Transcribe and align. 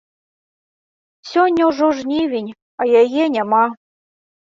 Сёння 1.33 1.61
ўжо 1.73 1.91
жнівень, 2.01 2.51
а 2.83 2.91
яе 3.05 3.33
няма. 3.39 3.65